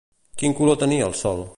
Quin 0.41 0.55
color 0.61 0.79
tenia 0.85 1.11
el 1.11 1.17
sol? 1.23 1.49